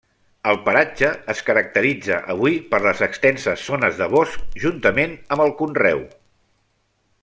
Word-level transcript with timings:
El 0.51 0.55
paratge 0.69 1.09
es 1.33 1.41
caracteritza 1.49 2.17
avui 2.35 2.57
per 2.71 2.81
les 2.87 3.05
extenses 3.09 3.67
zones 3.73 4.01
de 4.03 4.11
bosc 4.17 4.59
juntament 4.65 5.17
amb 5.37 5.49
el 5.49 5.59
conreu. 5.61 6.07